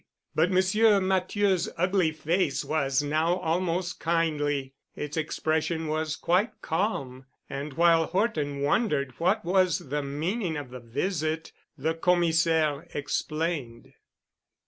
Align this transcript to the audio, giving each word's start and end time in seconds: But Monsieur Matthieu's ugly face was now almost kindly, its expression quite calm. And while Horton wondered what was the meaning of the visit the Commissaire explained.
But 0.33 0.49
Monsieur 0.49 0.99
Matthieu's 0.99 1.69
ugly 1.77 2.11
face 2.11 2.65
was 2.65 3.03
now 3.03 3.35
almost 3.35 3.99
kindly, 3.99 4.73
its 4.95 5.15
expression 5.15 5.85
quite 6.21 6.59
calm. 6.63 7.27
And 7.47 7.73
while 7.73 8.07
Horton 8.07 8.61
wondered 8.61 9.19
what 9.19 9.45
was 9.45 9.77
the 9.77 10.01
meaning 10.01 10.57
of 10.57 10.71
the 10.71 10.79
visit 10.79 11.51
the 11.77 11.93
Commissaire 11.93 12.87
explained. 12.95 13.93